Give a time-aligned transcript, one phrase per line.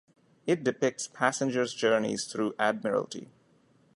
[0.47, 3.29] It depicts passengers' journeys through Admiralty.